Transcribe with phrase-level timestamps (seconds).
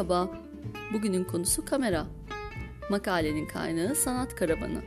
[0.00, 0.30] Merhaba,
[0.92, 2.06] bugünün konusu kamera.
[2.90, 4.82] Makalenin kaynağı sanat karavanı.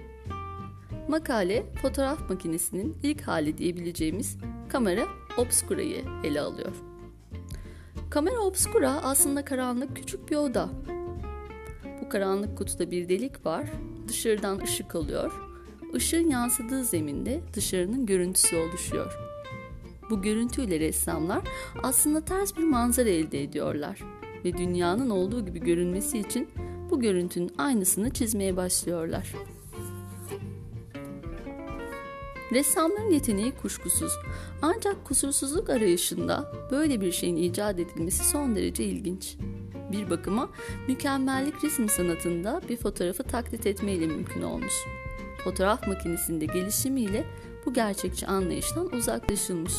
[1.08, 4.38] Makale, fotoğraf makinesinin ilk hali diyebileceğimiz
[4.70, 5.08] kamera
[5.38, 6.72] obscura'yı ele alıyor.
[8.10, 10.70] Kamera obscura aslında karanlık küçük bir oda.
[12.02, 13.72] Bu karanlık kutuda bir delik var,
[14.08, 15.34] dışarıdan ışık alıyor.
[15.96, 19.20] Işığın yansıdığı zeminde dışarının görüntüsü oluşuyor.
[20.10, 21.42] Bu görüntüyle ressamlar
[21.84, 24.00] aslında ters bir manzara elde ediyorlar
[24.46, 26.50] ve dünyanın olduğu gibi görünmesi için
[26.90, 29.34] bu görüntünün aynısını çizmeye başlıyorlar.
[32.52, 34.12] Ressamların yeteneği kuşkusuz
[34.62, 39.38] ancak kusursuzluk arayışında böyle bir şeyin icat edilmesi son derece ilginç.
[39.92, 40.50] Bir bakıma
[40.88, 44.74] mükemmellik resim sanatında bir fotoğrafı taklit etmeyle mümkün olmuş.
[45.44, 47.26] Fotoğraf makinesinde gelişimiyle
[47.66, 49.74] bu gerçekçi anlayıştan uzaklaşılmış.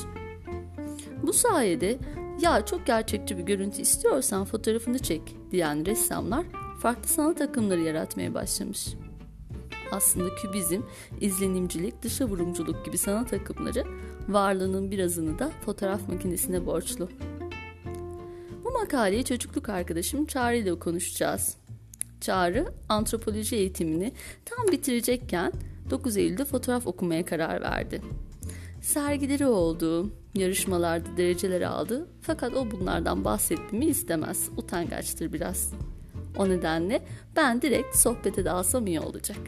[1.23, 1.99] Bu sayede
[2.41, 6.45] ya çok gerçekçi bir görüntü istiyorsan fotoğrafını çek diyen ressamlar
[6.81, 8.89] farklı sanat akımları yaratmaya başlamış.
[9.93, 10.81] Aslında kübizm,
[11.21, 13.85] izlenimcilik, dışa vurumculuk gibi sanat akımları
[14.29, 17.09] varlığının birazını da fotoğraf makinesine borçlu.
[18.65, 21.57] Bu makaleyi çocukluk arkadaşım Çağrı ile konuşacağız.
[22.21, 24.13] Çağrı antropoloji eğitimini
[24.45, 25.53] tam bitirecekken
[25.91, 28.03] 9 Eylül'de fotoğraf okumaya karar verdi.
[28.83, 35.73] Sergileri oldu, yarışmalarda dereceler aldı fakat o bunlardan bahsettiğimi istemez, utangaçtır biraz.
[36.39, 37.03] O nedenle
[37.37, 39.39] ben direkt sohbete dalsam iyi olacak.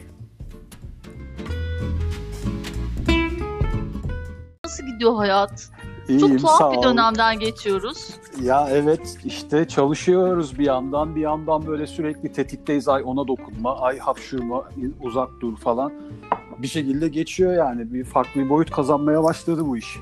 [4.65, 5.69] Nasıl gidiyor hayat?
[6.07, 8.09] İyiyim, Çok tuhaf bir dönemden geçiyoruz.
[8.41, 13.99] Ya evet işte çalışıyoruz bir yandan bir yandan böyle sürekli tetikteyiz ay ona dokunma ay
[13.99, 14.63] hapşurma
[15.01, 15.93] uzak dur falan.
[16.57, 19.97] Bir şekilde geçiyor yani bir farklı bir boyut kazanmaya başladı bu iş.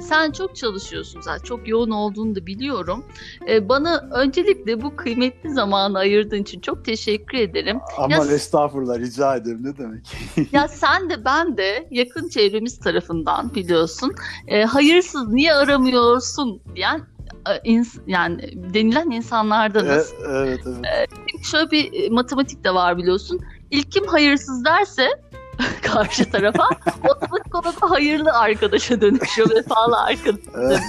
[0.00, 1.44] Sen çok çalışıyorsun zaten.
[1.44, 3.04] Çok yoğun olduğunu da biliyorum.
[3.48, 7.78] Ee, bana öncelikle bu kıymetli zamanı ayırdığın için çok teşekkür ederim.
[7.98, 10.06] Ama Ya- estağfurullah rica ederim ne demek.
[10.52, 14.12] ya sen de ben de yakın çevremiz tarafından biliyorsun.
[14.46, 17.02] e, hayırsız niye aramıyorsun diyen
[17.66, 20.12] e, yani denilen E, insanlardanız.
[20.28, 21.08] evet evet.
[21.42, 23.40] Şöyle bir e, matematik de var biliyorsun.
[23.70, 25.08] İlk kim hayırsız derse
[25.82, 26.68] karşı tarafa
[27.08, 30.40] otomatik olarak hayırlı arkadaşa dönüşüyor vefalı arkadaş.
[30.54, 30.80] Evet.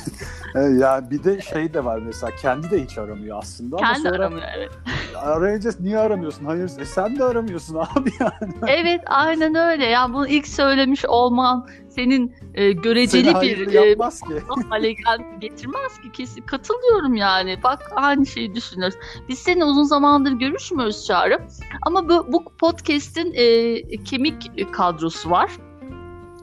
[0.55, 4.01] Evet, ya bir de şey de var mesela kendi de hiç aramıyor aslında ama Kendi
[4.01, 4.71] sonra aramıyor evet.
[5.16, 6.45] arayınca niye aramıyorsun?
[6.45, 8.53] Hayır e sen de aramıyorsun abi yani.
[8.67, 9.85] Evet aynen öyle.
[9.85, 13.95] Yani bunu ilk söylemiş olman senin e, Seni göreceli bir hayırlı e,
[14.69, 16.41] hale gel- getirmez ki kesin.
[16.41, 17.59] Katılıyorum yani.
[17.63, 18.97] Bak aynı şeyi düşünüyoruz.
[19.29, 21.39] Biz seninle uzun zamandır görüşmüyoruz Çağrı.
[21.81, 25.51] Ama bu, bu podcast'in e, kemik kadrosu var.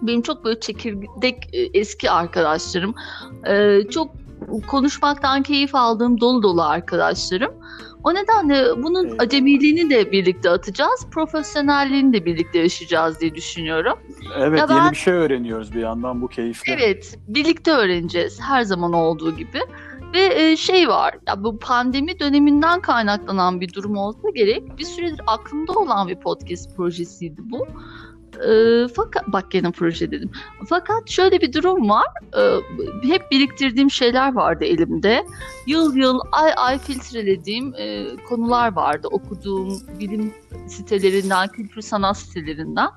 [0.03, 2.95] Benim çok böyle çekirdek e, eski arkadaşlarım.
[3.47, 4.11] E, çok
[4.67, 7.53] konuşmaktan keyif aldığım dolu dolu arkadaşlarım.
[8.05, 13.99] O nedenle bunun acemiliğini de birlikte atacağız, profesyonelliğini de birlikte yaşayacağız diye düşünüyorum.
[14.39, 16.73] Evet Ya ben- yeni bir şey öğreniyoruz bir yandan bu keyifle.
[16.73, 19.61] Evet, birlikte öğreneceğiz her zaman olduğu gibi.
[20.15, 24.79] Ve e, şey var, ya bu pandemi döneminden kaynaklanan bir durum olsa gerek.
[24.79, 27.67] Bir süredir aklımda olan bir podcast projesiydi bu.
[28.37, 30.31] E, fakat bak gene proje dedim.
[30.69, 32.07] Fakat şöyle bir durum var.
[32.37, 32.43] E,
[33.09, 35.25] hep biriktirdiğim şeyler vardı elimde.
[35.67, 39.09] Yıl yıl ay ay filtrelediğim e, konular vardı.
[39.11, 40.35] Okuduğum bilim
[40.69, 42.89] sitelerinden, kültür sanat sitelerinden.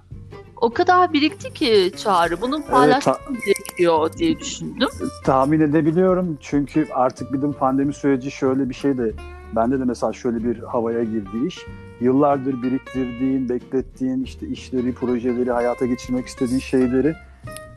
[0.62, 2.42] O kadar birikti ki Çağrı.
[2.42, 4.90] Bunu paylaşmam gerekiyor diye düşündüm.
[5.24, 9.12] Tahmin edebiliyorum çünkü artık bu pandemi süreci şöyle bir şey de
[9.56, 11.66] bende de mesela şöyle bir havaya girdi iş.
[12.02, 17.16] Yıllardır biriktirdiğin, beklettiğin işte işleri, projeleri, hayata geçirmek istediğin şeyleri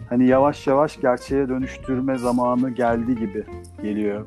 [0.08, 3.44] hani yavaş yavaş gerçeğe dönüştürme zamanı geldi gibi
[3.82, 4.26] geliyor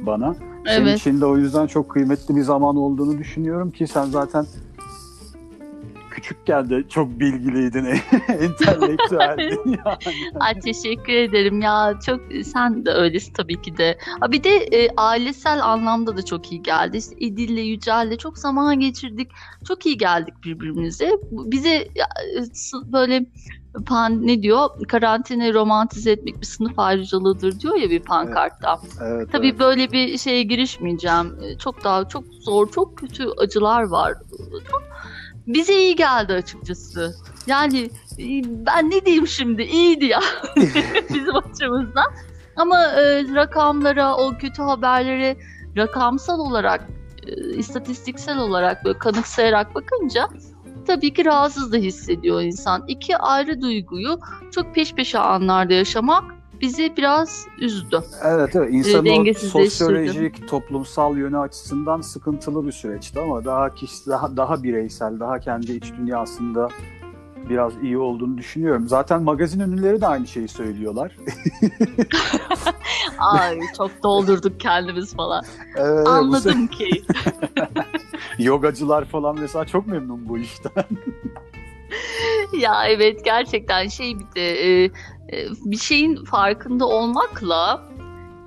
[0.00, 0.34] bana.
[0.66, 0.98] Senin Evet.
[0.98, 4.46] için de o yüzden çok kıymetli bir zaman olduğunu düşünüyorum ki sen zaten
[6.14, 7.84] küçükken de çok bilgiliydin,
[8.28, 9.98] entelektüeldin yani.
[10.40, 11.98] Ay teşekkür ederim ya.
[12.06, 13.98] Çok sen de öylesin tabii ki de.
[14.20, 16.96] Ha bir de e, ailesel anlamda da çok iyi geldi.
[16.96, 19.30] İşte İdil'le Yücel'le çok zaman geçirdik.
[19.68, 21.10] Çok iyi geldik birbirimize.
[21.30, 21.88] Bize e,
[22.92, 23.26] böyle
[23.86, 24.68] pan, ne diyor?
[24.88, 28.80] Karantinayı romantize etmek bir sınıf ayrıcalığıdır diyor ya bir pankartta.
[29.02, 29.60] Evet, Tabii evet.
[29.60, 31.36] böyle bir şeye girişmeyeceğim.
[31.42, 34.14] Ee, Çok daha çok zor, çok kötü acılar var.
[35.46, 37.14] Bize iyi geldi açıkçası.
[37.46, 38.26] Yani e,
[38.66, 39.62] ben ne diyeyim şimdi?
[39.62, 40.20] İyiydi ya
[41.14, 42.12] bizim açımızdan.
[42.56, 45.36] Ama e, rakamlara, o kötü haberlere
[45.76, 46.88] rakamsal olarak,
[47.26, 50.28] e, istatistiksel olarak böyle kanıksayarak bakınca
[50.86, 52.84] tabii ki rahatsız da hissediyor insan.
[52.88, 58.00] İki ayrı duyguyu çok peş peşe anlarda yaşamak bizi biraz üzdü.
[58.24, 64.62] Evet evet insanın sosyolojik, toplumsal yönü açısından sıkıntılı bir süreçti ama daha kişi daha daha
[64.62, 66.68] bireysel, daha kendi iç dünyasında
[67.48, 68.88] biraz iyi olduğunu düşünüyorum.
[68.88, 71.16] Zaten magazin ünlüleri de aynı şeyi söylüyorlar.
[73.18, 75.44] Ay çok doldurduk kendimiz falan.
[75.76, 76.70] Evet, Anladım bu...
[76.70, 77.02] ki.
[78.38, 80.84] Yogacılar falan mesela çok memnun bu işten.
[82.58, 84.90] ya evet gerçekten şey bir de e, e,
[85.64, 87.88] bir şeyin farkında olmakla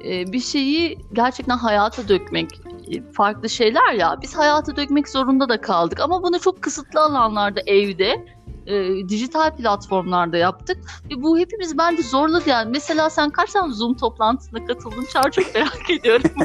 [0.06, 2.62] e, bir şeyi gerçekten hayata dökmek
[2.92, 4.20] e, farklı şeyler ya.
[4.22, 8.26] Biz hayata dökmek zorunda da kaldık ama bunu çok kısıtlı alanlarda evde
[8.68, 10.78] e, dijital platformlarda yaptık.
[11.12, 12.72] Ve bu hepimiz bence zorladı yani.
[12.72, 15.06] Mesela sen kaç tane Zoom toplantısına katıldın?
[15.14, 16.32] Çağır çok merak ediyorum.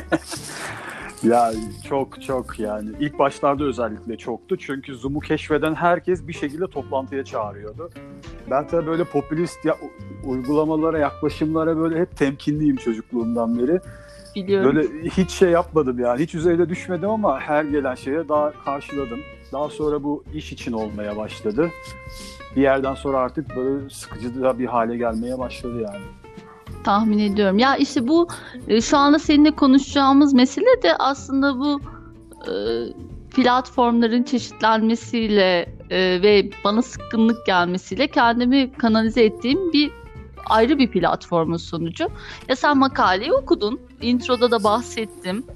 [1.23, 1.53] Ya
[1.89, 7.91] çok çok yani ilk başlarda özellikle çoktu çünkü Zoom'u keşfeden herkes bir şekilde toplantıya çağırıyordu.
[8.51, 9.77] Ben tabii böyle popülist ya,
[10.25, 13.81] uygulamalara, yaklaşımlara böyle hep temkinliyim çocukluğumdan beri.
[14.35, 14.77] Biliyorum.
[14.77, 19.21] Böyle hiç şey yapmadım yani hiç üzerine düşmedim ama her gelen şeye daha karşıladım.
[19.53, 21.71] Daha sonra bu iş için olmaya başladı.
[22.57, 26.05] Bir yerden sonra artık böyle sıkıcı da bir hale gelmeye başladı yani
[26.85, 27.59] tahmin ediyorum.
[27.59, 28.29] Ya işte bu
[28.69, 31.81] e, şu anda seninle konuşacağımız mesele de aslında bu
[32.47, 32.53] e,
[33.31, 40.00] platformların çeşitlenmesiyle e, ve bana sıkkınlık gelmesiyle kendimi kanalize ettiğim bir
[40.51, 42.09] ayrı bir platformun sonucu.
[42.49, 43.81] Ya sen makaleyi okudun.
[44.01, 45.47] Introda da bahsettim.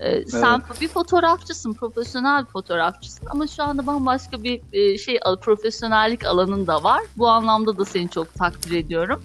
[0.00, 6.24] Ee, sen bir fotoğrafçısın, profesyonel bir fotoğrafçısın ama şu anda bambaşka bir e, şey profesyonellik
[6.24, 7.02] alanın da var.
[7.16, 9.22] Bu anlamda da seni çok takdir ediyorum.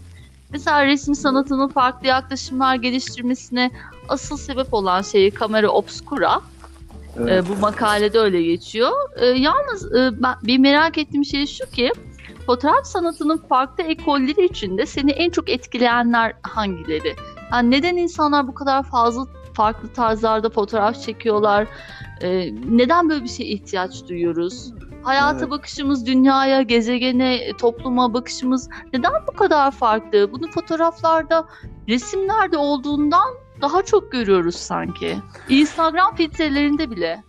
[0.49, 3.71] Mesela resim sanatının farklı yaklaşımlar geliştirmesine
[4.09, 6.41] asıl sebep olan şeyi kamera obscura.
[7.17, 7.45] Evet.
[7.45, 8.91] E, bu makalede öyle geçiyor.
[9.15, 11.91] E, yalnız e, ben, bir merak ettiğim şey şu ki
[12.45, 17.15] fotoğraf sanatının farklı ekolleri içinde seni en çok etkileyenler hangileri?
[17.51, 21.67] Yani neden insanlar bu kadar fazla farklı tarzlarda fotoğraf çekiyorlar?
[22.21, 24.73] E, neden böyle bir şeye ihtiyaç duyuyoruz?
[25.03, 25.49] Hayata evet.
[25.49, 30.31] bakışımız, dünyaya, gezegene, topluma bakışımız neden bu kadar farklı?
[30.31, 31.45] Bunu fotoğraflarda,
[31.87, 35.17] resimlerde olduğundan daha çok görüyoruz sanki.
[35.49, 37.23] Instagram filtrelerinde bile.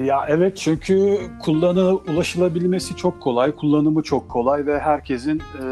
[0.00, 5.64] Ya evet çünkü kullanı ulaşılabilmesi çok kolay, kullanımı çok kolay ve herkesin e,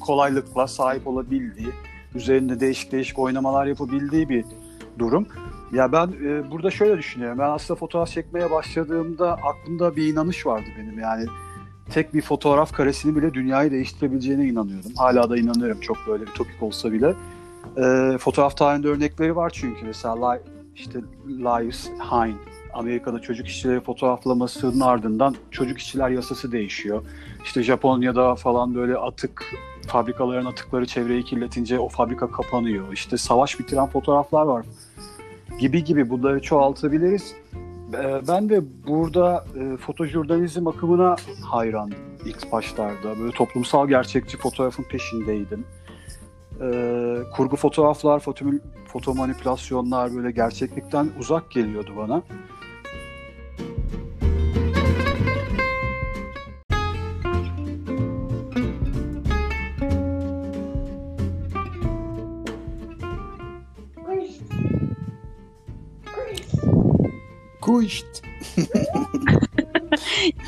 [0.00, 1.68] kolaylıkla sahip olabildiği,
[2.14, 4.44] üzerinde değişik değişik oynamalar yapabildiği bir
[4.98, 5.26] durum.
[5.72, 7.38] Ya ben e, burada şöyle düşünüyorum.
[7.38, 10.98] Ben aslında fotoğraf çekmeye başladığımda aklımda bir inanış vardı benim.
[10.98, 11.26] Yani
[11.90, 14.92] tek bir fotoğraf karesini bile dünyayı değiştirebileceğine inanıyordum.
[14.96, 17.14] Hala da inanıyorum çok böyle bir topik olsa bile.
[17.76, 19.86] E, fotoğraf tarihinde örnekleri var çünkü.
[19.86, 20.40] Mesela
[20.74, 22.36] işte Lives Hine
[22.78, 27.02] Amerika'da çocuk işçileri fotoğraflamasının ardından çocuk işçiler yasası değişiyor.
[27.44, 29.44] İşte Japonya'da falan böyle atık
[29.86, 32.92] fabrikaların atıkları çevreyi kirletince o fabrika kapanıyor.
[32.92, 34.66] İşte savaş bitiren fotoğraflar var
[35.58, 37.34] gibi gibi bunları çoğaltabiliriz.
[37.94, 43.18] Ee, ben de burada e, fotojurnalizm akımına hayrandım ilk başlarda.
[43.20, 45.64] Böyle toplumsal gerçekçi fotoğrafın peşindeydim.
[46.60, 48.44] Ee, kurgu fotoğraflar, foto,
[48.86, 52.22] foto manipülasyonlar böyle gerçeklikten uzak geliyordu bana.
[67.68, 68.06] Kuşt.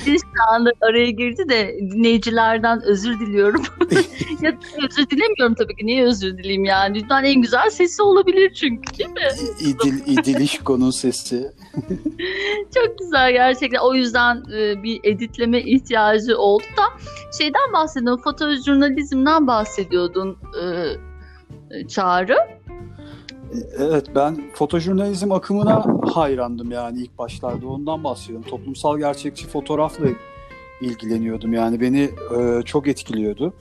[0.04, 3.62] Şu anda araya girdi de dinleyicilerden özür diliyorum.
[4.42, 5.86] ya özür dilemiyorum tabii ki.
[5.86, 6.94] Niye özür dileyim yani?
[6.94, 9.28] Dünyanın en güzel sesi olabilir çünkü değil mi?
[9.60, 11.52] İdil, İdilişko'nun sesi.
[12.74, 13.78] Çok güzel gerçekten.
[13.78, 16.82] O yüzden e, bir editleme ihtiyacı oldu da
[17.38, 18.22] şeyden bahsediyordun.
[18.22, 20.64] Fotojurnalizmden bahsediyordun e,
[21.70, 22.59] e Çağrı.
[23.78, 28.46] Evet ben fotojurnalizm akımına hayrandım yani ilk başlarda ondan bahsediyorum.
[28.50, 30.06] Toplumsal gerçekçi fotoğrafla
[30.80, 33.52] ilgileniyordum yani beni e, çok etkiliyordu.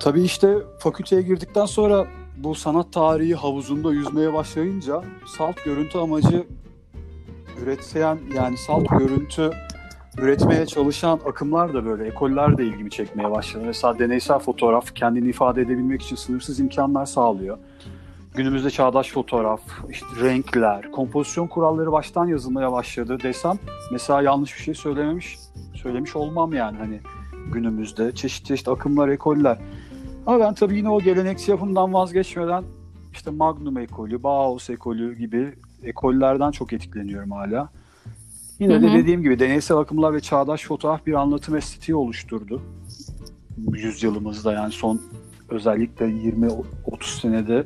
[0.00, 2.06] Tabii işte fakülteye girdikten sonra
[2.36, 5.02] bu sanat tarihi havuzunda yüzmeye başlayınca
[5.38, 6.44] salt görüntü amacı
[7.62, 9.50] üreten yani salt görüntü
[10.18, 13.64] üretmeye çalışan akımlar da böyle ekoller de ilgimi çekmeye başladı.
[13.66, 17.58] Mesela deneysel fotoğraf kendini ifade edebilmek için sınırsız imkanlar sağlıyor
[18.34, 19.60] günümüzde çağdaş fotoğraf,
[19.90, 23.58] işte renkler, kompozisyon kuralları baştan yazılmaya başladı desem
[23.92, 25.38] mesela yanlış bir şey söylememiş
[25.74, 27.00] söylemiş olmam yani hani
[27.52, 29.58] günümüzde çeşit çeşit akımlar, ekoller.
[30.26, 32.64] Ama ben tabii yine o geleneksel yapımdan vazgeçmeden
[33.12, 37.68] işte Magnum ekolü, Bauhaus ekolü gibi ekollerden çok etkileniyorum hala.
[38.58, 42.62] Yine de dediğim gibi deneysel akımlar ve çağdaş fotoğraf bir anlatım estetiği oluşturdu.
[43.72, 45.00] Yüzyılımızda yani son
[45.48, 47.64] özellikle 20-30 senede.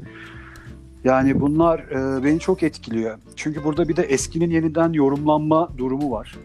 [1.04, 3.18] Yani bunlar e, beni çok etkiliyor.
[3.36, 6.38] Çünkü burada bir de eskinin yeniden yorumlanma durumu var.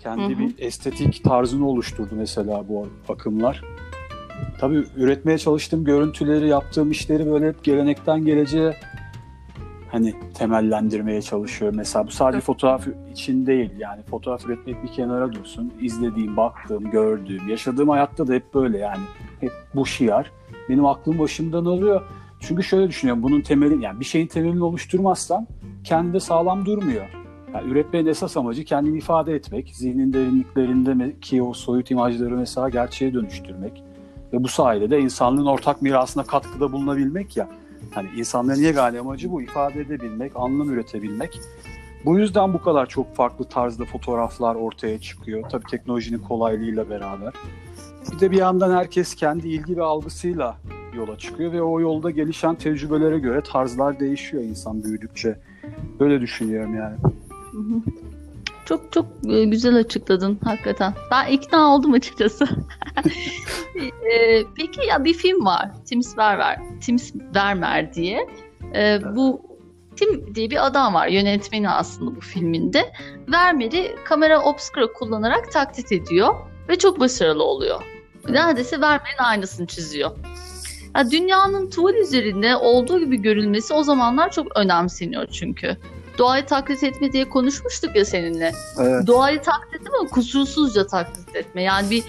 [0.00, 0.38] Kendi hı hı.
[0.38, 3.62] bir estetik tarzını oluşturdu mesela bu akımlar.
[4.58, 8.76] Tabii üretmeye çalıştığım görüntüleri, yaptığım işleri böyle hep gelenekten geleceğe
[9.92, 11.72] hani temellendirmeye çalışıyor.
[11.76, 15.72] Mesela bu sadece fotoğraf için değil yani fotoğraf üretmek bir kenara dursun.
[15.80, 19.02] İzlediğim, baktığım, gördüğüm, yaşadığım hayatta da hep böyle yani.
[19.40, 20.30] Hep bu şiar.
[20.68, 22.02] Benim aklım başımdan alıyor.
[22.42, 25.46] Çünkü şöyle düşünüyorum bunun temeli yani bir şeyin temelini oluşturmazsan
[25.84, 27.08] kendi sağlam durmuyor.
[27.54, 33.14] Yani üretmenin esas amacı kendini ifade etmek, zihnin derinliklerinde ki o soyut imajları mesela gerçeğe
[33.14, 33.82] dönüştürmek
[34.32, 37.48] ve bu sayede de insanlığın ortak mirasına katkıda bulunabilmek ya.
[37.94, 41.40] Hani insanların yegane amacı bu ifade edebilmek, anlam üretebilmek.
[42.04, 45.48] Bu yüzden bu kadar çok farklı tarzda fotoğraflar ortaya çıkıyor.
[45.50, 47.32] Tabii teknolojinin kolaylığıyla beraber.
[48.12, 50.56] Bir de bir yandan herkes kendi ilgi ve algısıyla
[50.94, 55.38] yola çıkıyor ve o yolda gelişen tecrübelere göre tarzlar değişiyor insan büyüdükçe.
[56.00, 56.96] Böyle düşünüyorum yani.
[58.66, 60.94] Çok çok e, güzel açıkladın hakikaten.
[61.10, 62.48] Ben ikna oldum açıkçası.
[64.12, 65.70] E, peki ya bir film var.
[65.84, 66.96] Tim Vermer, Tim
[67.34, 68.28] Vermer diye.
[68.74, 69.42] E, bu
[69.96, 71.06] Tim diye bir adam var.
[71.08, 72.92] Yönetmeni aslında bu filminde.
[73.32, 76.34] Vermer'i kamera obscura kullanarak taklit ediyor
[76.68, 77.82] ve çok başarılı oluyor.
[78.28, 80.10] Neredeyse Vermer'in aynısını çiziyor.
[80.96, 85.76] Yani dünyanın tuval üzerinde olduğu gibi görülmesi o zamanlar çok önemseniyor çünkü
[86.18, 88.52] doğayı taklit etme diye konuşmuştuk ya seninle.
[88.80, 89.06] Evet.
[89.06, 91.62] Doğayı taklit etme ama kusursuzca taklit etme.
[91.62, 92.04] Yani bir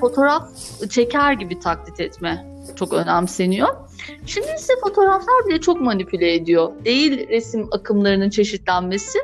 [0.00, 0.48] fotoğraf
[0.90, 2.46] çeker gibi taklit etme
[2.76, 3.68] çok önemseniyor.
[4.26, 6.72] Şimdi ise fotoğraflar bile çok manipüle ediyor.
[6.84, 9.18] Değil resim akımlarının çeşitlenmesi.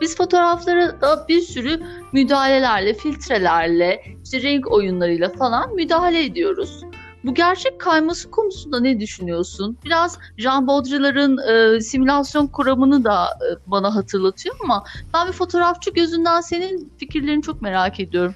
[0.00, 1.80] Biz fotoğraflara da bir sürü
[2.12, 6.84] müdahalelerle, filtrelerle, işte renk oyunlarıyla falan müdahale ediyoruz.
[7.24, 9.78] Bu gerçek kayması konusunda ne düşünüyorsun?
[9.84, 14.84] Biraz Jean Baudrillard'ın e, simülasyon kuramını da e, bana hatırlatıyor ama
[15.14, 18.34] ben bir fotoğrafçı gözünden senin fikirlerini çok merak ediyorum.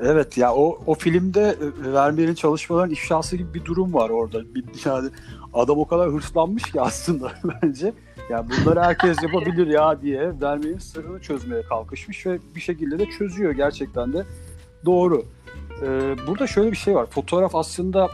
[0.00, 4.54] Evet ya o o filmde e, Vermeer'in çalışmaların ifşası gibi bir durum var orada.
[4.54, 5.10] Bir, yani
[5.54, 7.92] adam o kadar hırslanmış ki aslında bence.
[8.30, 13.52] Yani bunları herkes yapabilir ya diye Vermeer'in sırrını çözmeye kalkışmış ve bir şekilde de çözüyor
[13.52, 14.24] gerçekten de
[14.84, 15.24] doğru.
[15.82, 17.06] Ee, burada şöyle bir şey var.
[17.06, 18.08] Fotoğraf aslında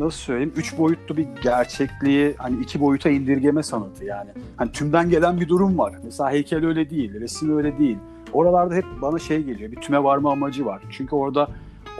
[0.00, 4.30] nasıl söyleyeyim üç boyutlu bir gerçekliği hani iki boyuta indirgeme sanatı yani.
[4.56, 5.94] Hani tümden gelen bir durum var.
[6.04, 7.98] Mesela heykel öyle değil, resim öyle değil.
[8.32, 10.82] Oralarda hep bana şey geliyor, bir tüme varma amacı var.
[10.90, 11.48] Çünkü orada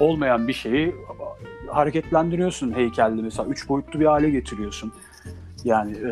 [0.01, 0.95] olmayan bir şeyi
[1.69, 3.49] hareketlendiriyorsun heykelde mesela.
[3.49, 4.93] Üç boyutlu bir hale getiriyorsun.
[5.65, 6.11] Yani e,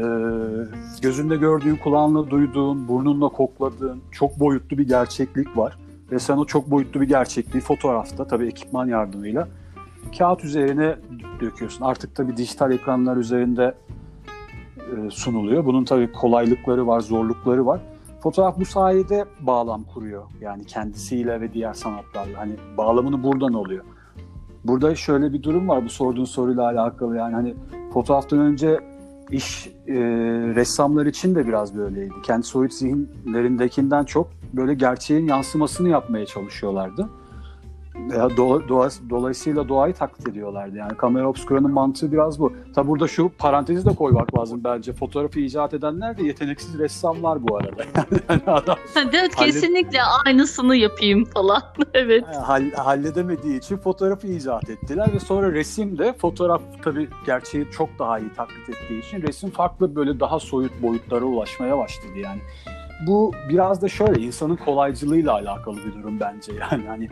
[1.02, 5.78] gözünde gördüğün, kulağınla duyduğun, burnunla kokladığın çok boyutlu bir gerçeklik var.
[6.10, 9.48] Ve sen o çok boyutlu bir gerçekliği fotoğrafta tabii ekipman yardımıyla
[10.18, 10.96] kağıt üzerine
[11.40, 11.84] döküyorsun.
[11.84, 13.74] Artık tabii dijital ekranlar üzerinde
[14.78, 15.64] e, sunuluyor.
[15.64, 17.80] Bunun tabii kolaylıkları var, zorlukları var.
[18.20, 20.22] Fotoğraf bu sayede bağlam kuruyor.
[20.40, 22.38] Yani kendisiyle ve diğer sanatlarla.
[22.38, 23.84] Hani bağlamını buradan oluyor.
[24.64, 27.16] Burada şöyle bir durum var bu sorduğun soruyla alakalı.
[27.16, 27.54] Yani hani
[27.92, 28.80] fotoğraftan önce
[29.30, 29.94] iş e,
[30.54, 32.14] ressamlar için de biraz böyleydi.
[32.22, 37.08] Kendi soyut zihinlerindekinden çok böyle gerçeğin yansımasını yapmaya çalışıyorlardı.
[38.10, 40.76] Do, doğa, dolayısıyla doğayı taklit ediyorlardı.
[40.76, 42.52] Yani kamera obscura'nın mantığı biraz bu.
[42.74, 44.92] Tabi burada şu parantezi de koymak lazım bence.
[44.92, 47.84] Fotoğrafı icat edenler de yeteneksiz ressamlar bu arada.
[48.28, 48.76] Yani adam
[49.12, 50.26] evet kesinlikle hallet...
[50.26, 51.62] aynısını yapayım falan.
[51.94, 52.24] evet.
[52.26, 58.18] Hall halledemediği için fotoğrafı icat ettiler ve sonra resim de fotoğraf tabi gerçeği çok daha
[58.18, 62.40] iyi taklit ettiği için resim farklı böyle daha soyut boyutlara ulaşmaya başladı yani.
[63.06, 67.08] Bu biraz da şöyle insanın kolaycılığıyla alakalı bir durum bence yani hani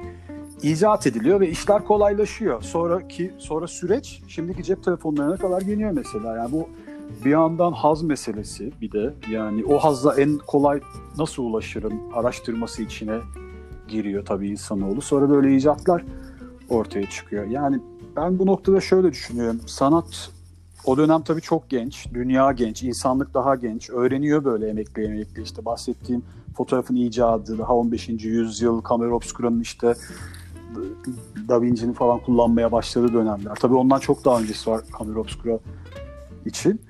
[0.63, 2.63] icat ediliyor ve işler kolaylaşıyor.
[2.63, 6.37] Sonraki sonra süreç şimdiki cep telefonlarına kadar geliyor mesela.
[6.37, 6.69] Yani bu
[7.25, 10.81] bir yandan haz meselesi bir de yani o hazla en kolay
[11.19, 13.19] nasıl ulaşırım araştırması içine
[13.89, 15.01] giriyor tabii insanoğlu.
[15.01, 16.05] Sonra böyle icatlar
[16.69, 17.47] ortaya çıkıyor.
[17.47, 17.81] Yani
[18.17, 19.61] ben bu noktada şöyle düşünüyorum.
[19.67, 20.31] Sanat
[20.85, 23.91] o dönem tabii çok genç, dünya genç, insanlık daha genç.
[23.91, 26.25] Öğreniyor böyle emekli emekli işte bahsettiğim
[26.57, 28.09] fotoğrafın icadı, daha 15.
[28.09, 29.95] yüzyıl, kamera obscura'nın işte
[31.49, 33.55] Da Vinci'nin falan kullanmaya başladığı dönemler.
[33.55, 35.59] Tabii ondan çok daha öncesi var kamera obscura
[36.47, 36.81] için.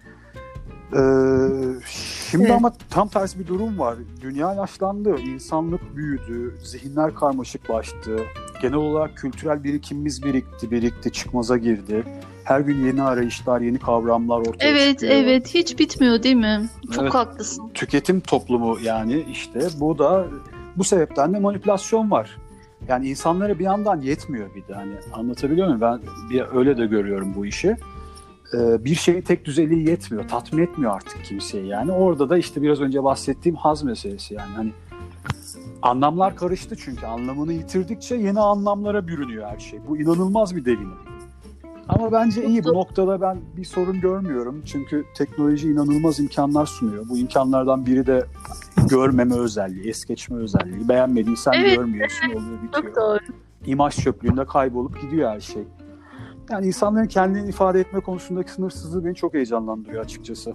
[0.93, 0.99] Ee,
[2.31, 2.57] şimdi evet.
[2.57, 3.97] ama tam tersi bir durum var.
[4.21, 8.17] Dünya yaşlandı, insanlık büyüdü, zihinler karmaşıklaştı.
[8.63, 12.05] Genel olarak kültürel birikimimiz birikti, birikti, çıkmaza girdi.
[12.45, 15.13] Her gün yeni arayışlar, yeni kavramlar ortaya evet, çıkıyor.
[15.13, 15.55] Evet, evet.
[15.55, 16.69] Hiç bitmiyor değil mi?
[16.93, 17.71] Çok evet, haklısın.
[17.75, 20.27] Tüketim toplumu yani işte bu da
[20.77, 22.39] bu sebepten de manipülasyon var.
[22.89, 25.81] Yani insanlara bir yandan yetmiyor bir de hani anlatabiliyor muyum?
[25.81, 27.77] Ben bir öyle de görüyorum bu işi.
[28.55, 30.29] Ee, bir şeyin tek düzeliği yetmiyor.
[30.29, 31.93] Tatmin etmiyor artık kimseyi yani.
[31.93, 34.53] Orada da işte biraz önce bahsettiğim haz meselesi yani.
[34.57, 34.73] Hani
[35.83, 39.81] anlamlar karıştı çünkü anlamını yitirdikçe yeni anlamlara bürünüyor her şey.
[39.89, 41.12] Bu inanılmaz bir delinim.
[41.89, 44.62] Ama bence iyi bu noktada ben bir sorun görmüyorum.
[44.65, 47.09] Çünkü teknoloji inanılmaz imkanlar sunuyor.
[47.09, 48.27] Bu imkanlardan biri de
[48.91, 50.89] görmeme özelliği, es geçme özelliği.
[50.89, 52.85] Beğenmediysen Evet, görmüyorsun oluyor bitiyor.
[52.85, 53.19] Çok doğru.
[53.67, 55.62] İmaj çöplüğünde kaybolup gidiyor her şey.
[56.51, 60.55] Yani insanların kendini ifade etme konusundaki sınırsızlığı beni çok heyecanlandırıyor açıkçası.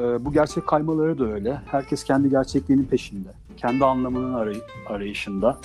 [0.00, 1.60] Ee, bu gerçek kaymaları da öyle.
[1.66, 3.28] Herkes kendi gerçekliğinin peşinde.
[3.56, 5.58] Kendi anlamının arayı- arayışında.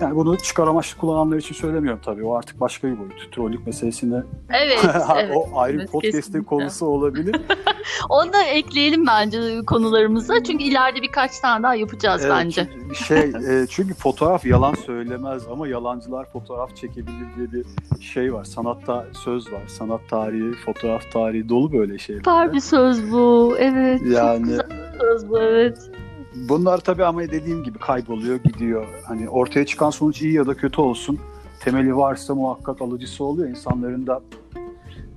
[0.00, 2.24] Yani bunu çıkar amaçlı kullananlar için söylemiyorum tabii.
[2.24, 3.32] O artık başka bir boyut.
[3.32, 4.78] Trollük meselesini Evet,
[5.16, 5.36] evet.
[5.36, 7.36] o ayrı evet, podcast'in konusu olabilir.
[8.08, 10.42] Onu da ekleyelim bence konularımıza.
[10.44, 12.68] Çünkü ileride birkaç tane daha yapacağız Evet, bence.
[12.76, 13.18] çünkü Şey,
[13.62, 17.64] e, çünkü fotoğraf yalan söylemez ama yalancılar fotoğraf çekebilir diye bir
[18.04, 18.44] şey var.
[18.44, 19.62] Sanatta söz var.
[19.66, 22.20] Sanat tarihi, fotoğraf tarihi dolu böyle şeyler.
[22.20, 23.54] Süper bir söz bu.
[23.58, 24.00] Evet.
[24.06, 25.38] Yani- Çok güzel bir söz bu.
[25.38, 25.90] Evet.
[26.48, 28.86] Bunlar tabii ama dediğim gibi kayboluyor, gidiyor.
[29.04, 31.18] Hani ortaya çıkan sonuç iyi ya da kötü olsun.
[31.60, 33.48] Temeli varsa muhakkak alıcısı oluyor.
[33.48, 34.22] İnsanların da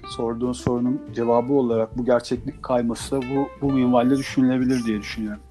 [0.08, 5.42] sorduğun sorunun cevabı olarak bu gerçeklik kayması da bu, bu minvalde düşünülebilir diye düşünüyorum.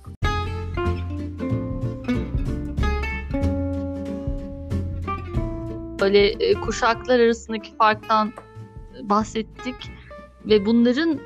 [6.01, 8.33] Böyle e, kuşaklar arasındaki farktan
[9.03, 9.91] bahsettik
[10.47, 11.21] ve bunların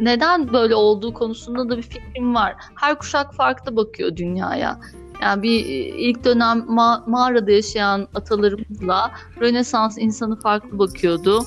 [0.00, 2.54] neden böyle olduğu konusunda da bir fikrim var.
[2.74, 4.80] Her kuşak farklı bakıyor dünyaya.
[5.22, 11.44] Yani bir e, ilk dönem ma- mağarada yaşayan atalarımızla Rönesans insanı farklı bakıyordu.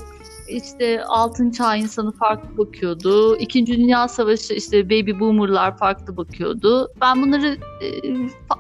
[0.50, 3.38] İşte altın çağ insanı farklı bakıyordu.
[3.38, 6.92] İkinci Dünya Savaşı işte baby boomerlar farklı bakıyordu.
[7.02, 7.88] Ben bunları e,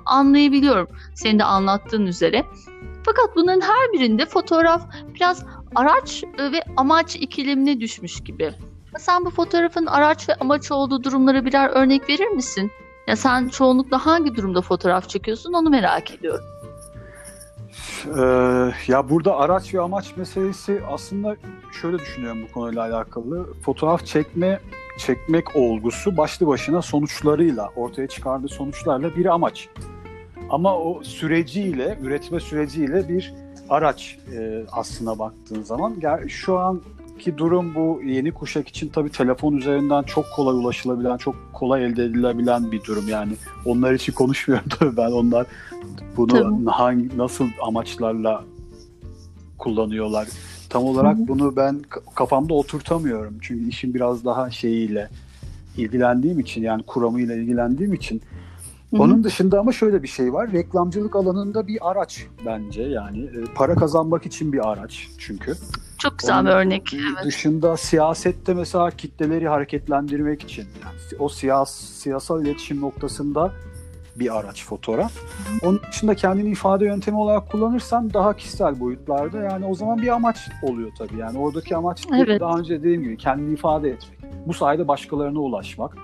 [0.05, 2.45] anlayabiliyorum senin de anlattığın üzere.
[3.05, 5.45] Fakat bunların her birinde fotoğraf biraz
[5.75, 8.53] araç e, ve amaç ikilemine düşmüş gibi.
[8.98, 12.71] Sen bu fotoğrafın araç ve amaç olduğu durumlara birer örnek verir misin?
[13.08, 16.45] Ya sen çoğunlukla hangi durumda fotoğraf çekiyorsun onu merak ediyorum.
[18.17, 21.36] Ee, ya burada araç ve amaç meselesi aslında
[21.82, 23.54] şöyle düşünüyorum bu konuyla alakalı.
[23.65, 24.60] Fotoğraf çekme
[24.97, 29.69] çekmek olgusu başlı başına sonuçlarıyla, ortaya çıkardığı sonuçlarla bir amaç.
[30.50, 33.34] Ama o süreciyle, üretme süreciyle bir
[33.69, 35.95] araç e, aslına baktığın zaman.
[36.28, 36.60] Şu
[37.17, 42.03] anki durum bu yeni kuşak için tabii telefon üzerinden çok kolay ulaşılabilen, çok kolay elde
[42.06, 43.08] edilebilen bir durum.
[43.08, 43.34] Yani
[43.65, 45.12] onlar için konuşmuyorum tabii ben.
[45.12, 45.47] Onlar
[46.17, 46.65] bunu Tabii.
[46.65, 48.43] hangi nasıl amaçlarla
[49.58, 50.27] kullanıyorlar?
[50.69, 51.82] Tam olarak Hı bunu ben
[52.15, 53.38] kafamda oturtamıyorum.
[53.41, 55.10] Çünkü işin biraz daha şeyiyle
[55.77, 58.21] ilgilendiğim için yani kuramıyla ilgilendiğim için
[58.91, 60.51] onun dışında ama şöyle bir şey var.
[60.51, 65.56] Reklamcılık alanında bir araç bence yani e, para kazanmak için bir araç çünkü.
[65.97, 66.93] Çok güzel bir Onun örnek.
[66.93, 67.25] Evet.
[67.25, 73.53] Dışında siyasette mesela kitleleri hareketlendirmek için yani o siyas siyasal iletişim noktasında
[74.19, 75.12] bir araç fotoğraf.
[75.63, 80.38] Onun dışında kendini ifade yöntemi olarak kullanırsan daha kişisel boyutlarda yani o zaman bir amaç
[80.62, 81.17] oluyor tabii.
[81.17, 82.41] Yani oradaki amaç Evet.
[82.41, 84.31] daha önce dediğim gibi kendini ifade etmek.
[84.45, 85.97] Bu sayede başkalarına ulaşmak.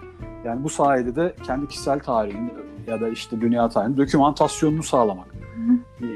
[0.46, 2.50] Yani bu sayede de kendi kişisel tarihini
[2.88, 5.28] ya da işte dünya tarihinin dokümantasyonunu sağlamak.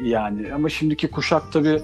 [0.04, 1.82] Yani ama şimdiki kuşak tabii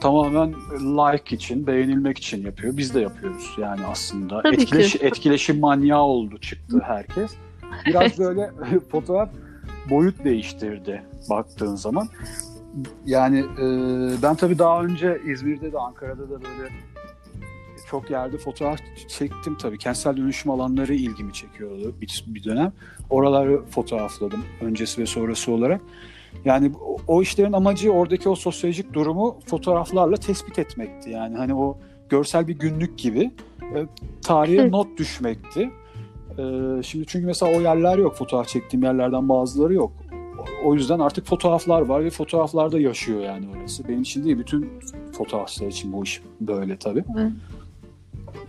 [0.00, 2.76] tamamen like için, beğenilmek için yapıyor.
[2.76, 4.42] Biz de yapıyoruz yani aslında.
[4.42, 4.62] Tabii ki.
[4.62, 7.30] Etkileş, etkileşim manyağı oldu çıktı herkes.
[7.86, 8.50] Biraz böyle
[8.90, 9.28] fotoğraf
[9.90, 12.08] boyut değiştirdi baktığın zaman.
[13.06, 13.66] Yani e,
[14.22, 16.72] ben tabii daha önce İzmir'de de Ankara'da da böyle
[17.90, 19.78] çok yerde fotoğraf çektim tabii.
[19.78, 22.72] Kentsel dönüşüm alanları ilgimi çekiyordu bir, bir dönem.
[23.10, 25.80] Oraları fotoğrafladım öncesi ve sonrası olarak.
[26.44, 26.72] Yani
[27.06, 31.10] o, işlerin amacı oradaki o sosyolojik durumu fotoğraflarla tespit etmekti.
[31.10, 33.30] Yani hani o görsel bir günlük gibi
[33.62, 33.86] e,
[34.22, 35.70] tarihe not düşmekti.
[36.38, 36.42] E,
[36.82, 38.16] şimdi çünkü mesela o yerler yok.
[38.16, 39.92] Fotoğraf çektiğim yerlerden bazıları yok.
[40.64, 43.88] O- yüzden artık fotoğraflar var ve fotoğraflarda yaşıyor yani orası.
[43.88, 44.68] Benim için değil, bütün
[45.12, 47.04] fotoğrafçılar için bu iş böyle tabii.
[47.18, 47.32] Evet.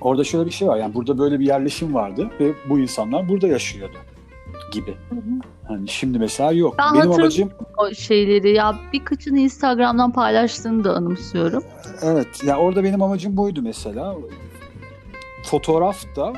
[0.02, 0.78] Orada şöyle bir şey var.
[0.78, 3.98] Yani burada böyle bir yerleşim vardı ve bu insanlar burada yaşıyordu
[4.72, 4.92] gibi.
[5.10, 5.42] Hı hı.
[5.68, 6.76] Hani şimdi mesela yok.
[6.80, 7.22] Ben Benim hatırlıyorum.
[7.24, 11.64] amacım O şeyleri ya birkaçını Instagram'dan paylaştığını da anımsıyorum.
[12.02, 14.16] evet ya orada benim amacım buydu mesela.
[15.44, 16.34] Fotoğraf da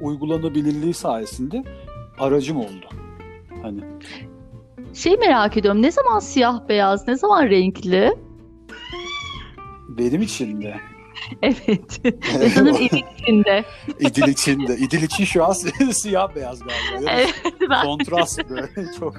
[0.00, 1.64] uygulanabilirliği sayesinde
[2.18, 2.86] aracım oldu.
[3.62, 3.80] Hani
[4.94, 8.14] Şey merak ediyorum ne zaman siyah beyaz ne zaman renkli?
[9.88, 10.74] benim için de
[11.42, 12.00] Evet.
[12.40, 13.64] Ve sanırım evin içinde.
[14.00, 14.76] İdil için de.
[14.76, 15.52] İdil için şu an
[15.92, 17.10] siyah beyaz galiba.
[17.12, 17.34] Evet
[17.70, 19.16] ben Kontrast böyle çok.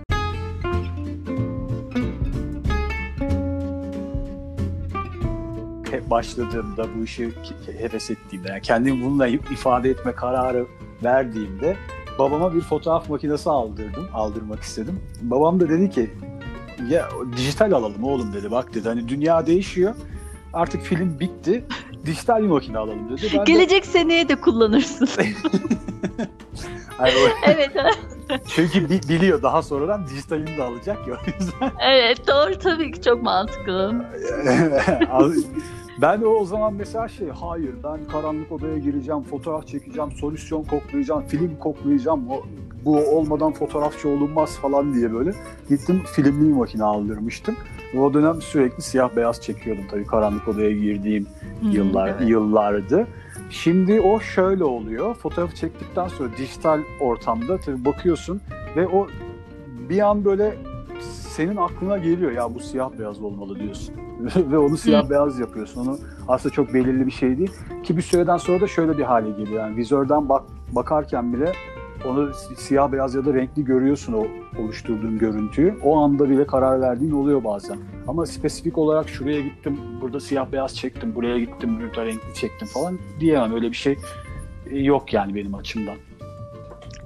[6.10, 7.31] başladığımda bu işi
[7.79, 10.65] heves ettiğimde yani kendimi bununla ifade etme kararı
[11.03, 11.77] verdiğimde
[12.19, 14.99] babama bir fotoğraf makinesi aldırdım, aldırmak istedim.
[15.21, 16.10] Babam da dedi ki
[16.89, 18.51] ya dijital alalım oğlum dedi.
[18.51, 19.95] Bak dedi hani dünya değişiyor.
[20.53, 21.65] Artık film bitti.
[22.05, 23.27] Dijital bir makine alalım dedi.
[23.38, 23.88] Ben Gelecek de...
[23.88, 25.08] seneye de kullanırsın.
[26.99, 27.29] yani o...
[27.43, 27.71] evet.
[28.47, 31.71] Çünkü bi- biliyor daha sonradan dijitalini de alacak ya o yüzden.
[31.79, 34.05] Evet doğru tabii ki çok mantıklı.
[36.01, 41.23] Ben o, o zaman mesela şey hayır ben karanlık odaya gireceğim, fotoğraf çekeceğim, solüsyon koklayacağım,
[41.27, 42.29] film koklayacağım.
[42.29, 42.43] O,
[42.86, 45.34] bu olmadan fotoğrafçı olunmaz falan diye böyle
[45.69, 47.55] gittim filmli makine aldırmıştım.
[47.99, 51.27] O dönem sürekli siyah beyaz çekiyordum tabii karanlık odaya girdiğim
[51.62, 52.29] hmm, yıllar evet.
[52.29, 53.08] yıllardı.
[53.49, 55.15] Şimdi o şöyle oluyor.
[55.15, 58.41] Fotoğrafı çektikten sonra dijital ortamda tabii bakıyorsun
[58.75, 59.08] ve o
[59.89, 60.55] bir an böyle
[61.01, 64.05] senin aklına geliyor ya bu siyah beyaz olmalı diyorsun.
[64.51, 65.82] ve onu siyah beyaz yapıyorsun.
[65.86, 65.97] Onu
[66.28, 67.51] aslında çok belirli bir şey değil.
[67.84, 69.62] Ki bir süreden sonra da şöyle bir hale geliyor.
[69.62, 71.51] Yani vizörden bak bakarken bile
[72.06, 74.28] onu siyah beyaz ya da renkli görüyorsun o
[74.62, 75.75] oluşturduğun görüntüyü.
[75.84, 77.78] O anda bile karar verdiğin oluyor bazen.
[78.08, 82.99] Ama spesifik olarak şuraya gittim, burada siyah beyaz çektim, buraya gittim, burada renkli çektim falan
[83.19, 83.54] diyemem.
[83.54, 83.97] Öyle bir şey
[84.71, 85.95] e, yok yani benim açımdan.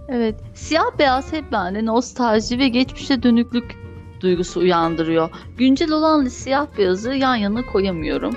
[0.07, 3.75] Evet, siyah beyaz hep bende nostalji ve geçmişe dönüklük
[4.19, 5.29] duygusu uyandırıyor.
[5.57, 8.35] Güncel olan siyah beyazı yan yana koyamıyorum.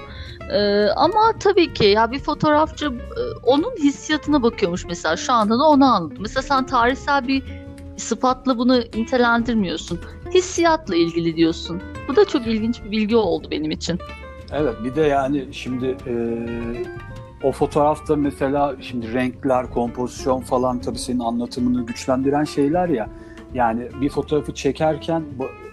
[0.52, 5.64] Ee, ama tabii ki ya bir fotoğrafçı e, onun hissiyatına bakıyormuş mesela şu anda da
[5.64, 6.16] onu anladım.
[6.20, 7.42] Mesela sen tarihsel bir
[7.96, 10.00] sıfatla bunu nitelendirmiyorsun.
[10.34, 11.82] Hissiyatla ilgili diyorsun.
[12.08, 13.98] Bu da çok ilginç bir bilgi oldu benim için.
[14.52, 16.14] Evet bir de yani şimdi e,
[17.42, 23.08] o fotoğrafta mesela şimdi renkler, kompozisyon falan tabii senin anlatımını güçlendiren şeyler ya.
[23.54, 25.24] Yani bir fotoğrafı çekerken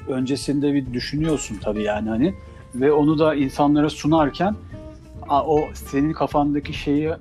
[0.10, 2.34] öncesinde bir düşünüyorsun tabii yani hani
[2.76, 4.56] ve onu da insanlara sunarken
[5.30, 7.12] o senin kafandaki şeyi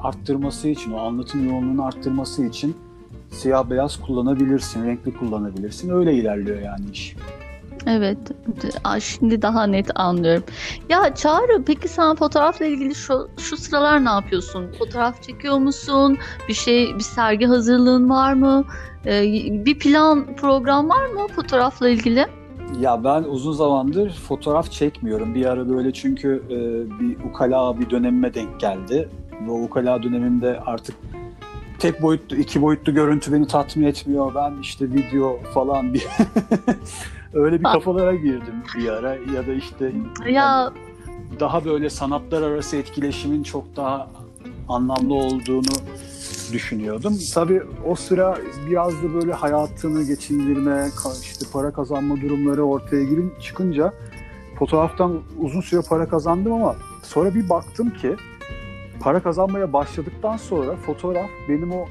[0.00, 2.76] arttırması için, o anlatım yoğunluğunu arttırması için
[3.30, 5.90] siyah beyaz kullanabilirsin, renkli kullanabilirsin.
[5.90, 7.16] Öyle ilerliyor yani iş.
[7.86, 8.18] Evet.
[9.00, 10.44] Şimdi daha net anlıyorum.
[10.88, 14.72] Ya Çağrı peki sen fotoğrafla ilgili şu, şu sıralar ne yapıyorsun?
[14.78, 16.18] Fotoğraf çekiyor musun?
[16.48, 18.64] Bir şey, bir sergi hazırlığın var mı?
[19.06, 19.22] Ee,
[19.64, 22.26] bir plan, program var mı fotoğrafla ilgili?
[22.80, 25.34] Ya ben uzun zamandır fotoğraf çekmiyorum.
[25.34, 26.58] Bir ara böyle çünkü e,
[27.00, 29.08] bir ukala bir dönemime denk geldi.
[29.46, 30.96] Ve o ukala dönemimde artık
[31.78, 34.34] tek boyutlu, iki boyutlu görüntü beni tatmin etmiyor.
[34.34, 36.06] Ben işte video falan bir
[37.34, 39.92] öyle bir kafalara girdim bir ara ya da işte
[40.28, 40.72] ya
[41.40, 44.10] daha böyle sanatlar arası etkileşimin çok daha
[44.68, 45.74] anlamlı olduğunu
[46.52, 47.18] düşünüyordum.
[47.34, 48.38] Tabii o sıra
[48.70, 50.88] biraz da böyle hayatını geçindirme,
[51.22, 53.92] işte para kazanma durumları ortaya girin çıkınca
[54.58, 58.16] fotoğraftan uzun süre para kazandım ama sonra bir baktım ki
[59.00, 61.86] para kazanmaya başladıktan sonra fotoğraf benim o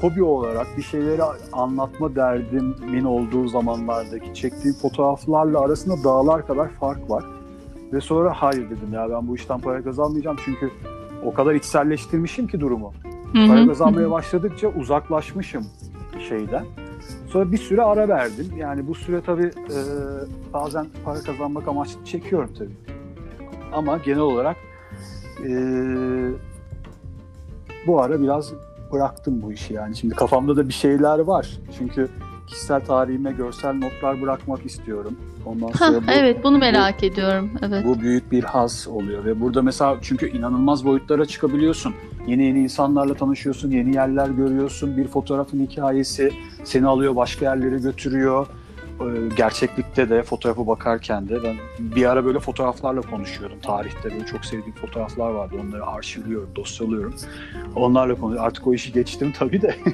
[0.00, 7.24] hobi olarak bir şeyleri anlatma derdimin olduğu zamanlardaki çektiğim fotoğraflarla arasında dağlar kadar fark var.
[7.92, 10.70] Ve sonra hayır dedim ya ben bu işten para kazanmayacağım çünkü
[11.24, 12.92] o kadar içselleştirmişim ki durumu.
[13.32, 13.46] Hı-hı.
[13.46, 15.66] Para kazanmaya başladıkça uzaklaşmışım
[16.28, 16.64] şeyden.
[17.26, 18.46] Sonra bir süre ara verdim.
[18.56, 19.78] Yani bu süre tabii e,
[20.52, 22.76] bazen para kazanmak amaçlı çekiyorum tabii.
[23.72, 24.56] Ama genel olarak
[25.44, 25.50] e,
[27.86, 28.52] bu ara biraz
[28.92, 29.96] bıraktım bu işi yani.
[29.96, 31.48] Şimdi kafamda da bir şeyler var.
[31.78, 32.08] Çünkü
[32.46, 35.16] kişisel tarihime görsel notlar bırakmak istiyorum.
[35.46, 37.50] Ondan sonra Heh, bu, evet bunu merak bu, ediyorum.
[37.62, 37.84] Evet.
[37.86, 41.94] Bu büyük bir haz oluyor ve burada mesela çünkü inanılmaz boyutlara çıkabiliyorsun.
[42.26, 44.96] Yeni yeni insanlarla tanışıyorsun, yeni yerler görüyorsun.
[44.96, 46.32] Bir fotoğrafın hikayesi
[46.64, 48.46] seni alıyor başka yerlere götürüyor.
[49.00, 53.60] Ee, gerçeklikte de fotoğrafı bakarken de ben bir ara böyle fotoğraflarla konuşuyorum.
[53.60, 55.56] Tarihte böyle çok sevdiğim fotoğraflar vardı.
[55.64, 57.14] Onları arşivliyorum, dosyalıyorum.
[57.76, 58.46] Onlarla konuşuyorum.
[58.46, 59.76] Artık o işi geçtim tabii de.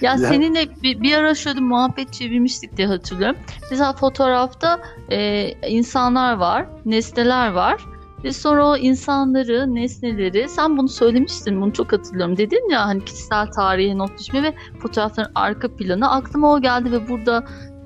[0.00, 0.26] Ya yani...
[0.26, 3.36] seninle bir, bir ara şöyle muhabbet çevirmiştik diye hatırlıyorum.
[3.70, 7.80] Mesela fotoğrafta e, insanlar var, nesneler var.
[8.24, 12.36] Ve sonra o insanları, nesneleri, sen bunu söylemiştin, bunu çok hatırlıyorum.
[12.36, 16.10] Dedin ya hani kişisel tarihe not düşme ve fotoğrafların arka planı.
[16.10, 17.44] Aklıma o geldi ve burada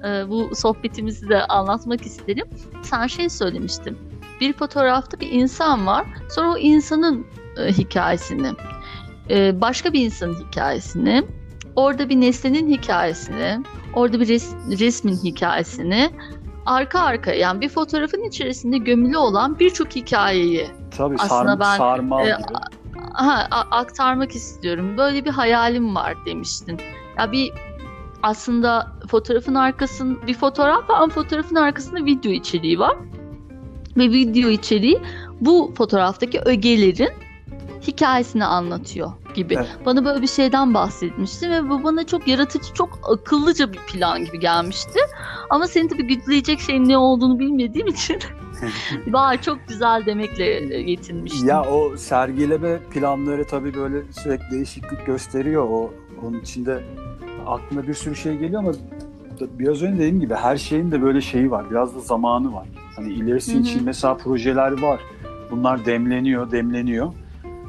[0.09, 2.47] e, bu sohbetimizi de anlatmak isterim.
[2.83, 3.99] Sen şey söylemiştin.
[4.41, 6.07] Bir fotoğrafta bir insan var.
[6.31, 8.49] Sonra o insanın e, hikayesini,
[9.31, 11.23] e, başka bir insanın hikayesini,
[11.77, 13.63] orada bir nesnenin hikayesini,
[13.95, 16.11] orada bir res, resmin hikayesini
[16.67, 22.37] arka arka yani bir fotoğrafın içerisinde gömülü olan birçok hikayeyi Tabii, aslında ben sarmal e,
[23.15, 24.99] aha, aktarmak istiyorum.
[24.99, 26.81] Böyle bir hayalim var demiştin.
[27.19, 27.53] Ya bir
[28.23, 32.97] aslında fotoğrafın arkasında bir fotoğraf var ama fotoğrafın arkasında video içeriği var.
[33.97, 35.01] Ve video içeriği
[35.41, 37.11] bu fotoğraftaki ögelerin
[37.87, 39.55] hikayesini anlatıyor gibi.
[39.55, 39.69] Evet.
[39.87, 44.41] Bana böyle bir şeyden bahsetmişti ve bu bana çok yaratıcı, çok akıllıca bir plan gibi
[44.41, 44.99] gelmişti.
[45.51, 48.19] Ama senin tabii güdüleyecek şeyin ne olduğunu bilmediğim için
[49.07, 50.45] var çok güzel demekle
[50.91, 51.49] yetinmiştim.
[51.49, 55.69] Ya o sergileme planları tabii böyle sürekli değişiklik gösteriyor.
[55.71, 55.91] O
[56.23, 56.85] onun içinde
[57.47, 58.73] aklına bir sürü şey geliyor ama
[59.41, 61.71] biraz önce dediğim gibi her şeyin de böyle şeyi var.
[61.71, 62.69] Biraz da zamanı var.
[62.97, 63.63] Hani ilerisi Hı-hı.
[63.63, 65.01] için mesela projeler var.
[65.51, 67.13] Bunlar demleniyor, demleniyor.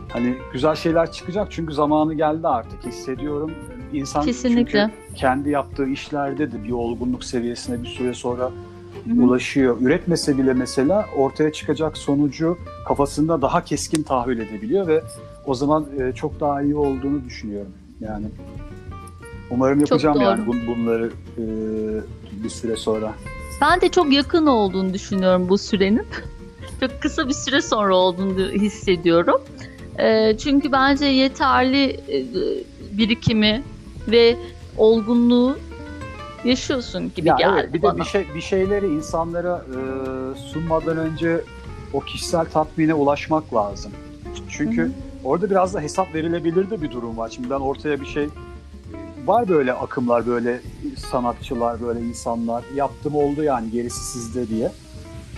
[0.10, 3.52] Hani güzel şeyler çıkacak çünkü zamanı geldi artık hissediyorum.
[3.94, 4.90] İnsan Kesinlikle.
[4.92, 9.24] çünkü kendi yaptığı işlerde de bir olgunluk seviyesine bir süre sonra Hı-hı.
[9.24, 9.82] ulaşıyor.
[9.82, 15.04] Üretmese bile mesela ortaya çıkacak sonucu kafasında daha keskin tahayyül edebiliyor ve
[15.46, 17.72] o zaman e, çok daha iyi olduğunu düşünüyorum.
[18.02, 18.26] Yani
[19.52, 21.44] umarım yapacağım yani bun, bunları e,
[22.44, 23.14] bir süre sonra.
[23.62, 26.08] Ben de çok yakın olduğunu düşünüyorum bu sürenin.
[26.80, 29.42] çok kısa bir süre sonra olduğunu hissediyorum.
[30.00, 32.26] E, çünkü bence yeterli e,
[32.98, 33.64] birikimi
[34.08, 34.38] ve
[34.78, 35.58] olgunluğu
[36.44, 37.96] yaşıyorsun gibi ya geldi evet, bir bana.
[37.96, 39.80] de bir şey bir şeyleri insanlara e,
[40.38, 41.42] sunmadan önce
[41.94, 43.92] o kişisel tatmine ulaşmak lazım.
[44.50, 44.92] Çünkü Hı-hı.
[45.24, 47.30] orada biraz da hesap verilebilir de bir durum var.
[47.30, 48.28] Şimdi ben ortaya bir şey
[49.26, 50.62] var böyle akımlar, böyle
[51.12, 54.72] sanatçılar, böyle insanlar yaptım oldu yani gerisi sizde diye.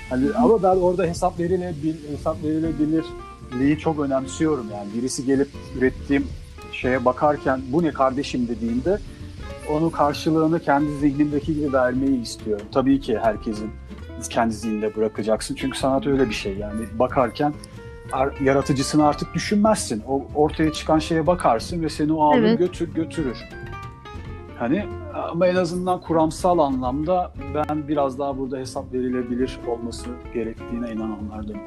[0.10, 0.38] Hani Hı-hı.
[0.38, 2.44] ama ben orada hesap verilebilir, hesap
[3.46, 4.88] verilebilirliği çok önemsiyorum yani.
[4.94, 6.28] Birisi gelip ürettiğim
[6.72, 9.00] şeye bakarken bu ne kardeşim dediğinde
[9.70, 12.66] onun karşılığını kendi zihnimdeki gibi vermeyi istiyorum.
[12.74, 13.70] Tabii ki herkesin
[14.30, 15.56] kendi zihninde bırakacaksın.
[15.56, 17.54] Çünkü sanat öyle bir şey yani bakarken
[18.42, 20.04] yaratıcısını artık düşünmezsin.
[20.08, 22.60] O ortaya çıkan şeye bakarsın ve seni o alır evet.
[22.60, 23.38] götür götürür.
[24.60, 24.86] Hani
[25.32, 31.62] ama en azından kuramsal anlamda ben biraz daha burada hesap verilebilir olması gerektiğine inananlardanım.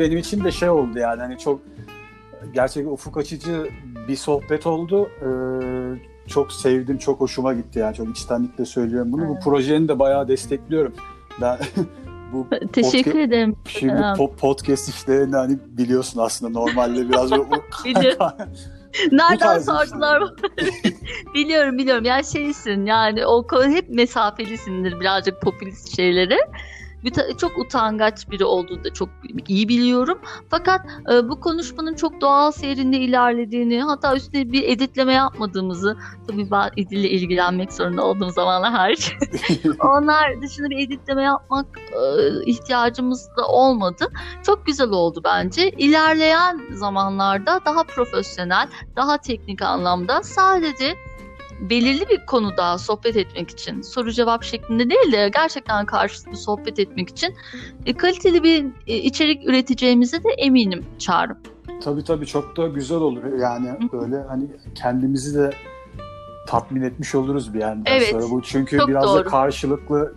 [0.00, 1.60] Benim için de şey oldu yani hani çok
[2.54, 3.68] gerçekten ufuk açıcı
[4.08, 5.10] bir sohbet oldu.
[5.22, 9.24] Ee, çok sevdim, çok hoşuma gitti yani çok içtenlikle söylüyorum bunu.
[9.24, 9.36] Evet.
[9.36, 10.94] Bu projeni de bayağı destekliyorum.
[11.40, 11.58] Ben
[12.32, 13.56] bu Teşekkür podcast, ederim.
[13.68, 17.32] Şimdi po- podcast işte hani biliyorsun aslında normalde biraz
[17.84, 18.26] Biliyorum.
[19.12, 20.22] Nereden sordular?
[21.34, 22.04] biliyorum biliyorum.
[22.04, 26.38] Yani şeysin yani o hep mesafelisindir birazcık popülist şeylere
[27.38, 29.08] çok utangaç biri olduğunu da çok
[29.48, 30.18] iyi biliyorum.
[30.50, 30.80] Fakat
[31.12, 35.96] e, bu konuşmanın çok doğal seyrinde ilerlediğini hatta üstüne bir editleme yapmadığımızı
[36.28, 39.12] tabii ben edille ilgilenmek zorunda olduğum zamanlar hariç
[39.80, 44.06] onlar dışında bir editleme yapmak e, ihtiyacımız da olmadı.
[44.42, 45.70] Çok güzel oldu bence.
[45.70, 50.96] İlerleyen zamanlarda daha profesyonel, daha teknik anlamda sadece
[51.60, 57.08] belirli bir konuda sohbet etmek için soru cevap şeklinde değil de gerçekten karşılıklı sohbet etmek
[57.08, 57.34] için
[57.86, 61.36] e, kaliteli bir e, içerik üreteceğimize de eminim Çağrı.
[61.84, 63.38] Tabii tabii çok da güzel olur.
[63.38, 63.92] Yani Hı.
[63.92, 65.50] böyle hani kendimizi de
[66.46, 68.30] tatmin etmiş oluruz bir yandan evet, sonra.
[68.30, 69.24] Bu çünkü biraz doğru.
[69.24, 70.14] da karşılıklı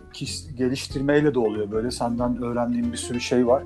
[0.58, 1.72] geliştirmeyle de oluyor.
[1.72, 3.64] Böyle senden öğrendiğim bir sürü şey var.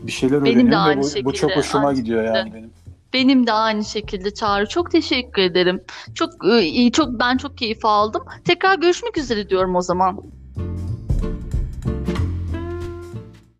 [0.00, 2.70] Bir şeyler benim öğreniyorum ve bu, şekilde, bu çok hoşuma gidiyor yani benim.
[3.12, 4.68] Benim de aynı şekilde Çağrı.
[4.68, 5.80] Çok teşekkür ederim.
[6.14, 6.30] Çok
[6.62, 8.22] e, çok ben çok keyif aldım.
[8.44, 10.20] Tekrar görüşmek üzere diyorum o zaman.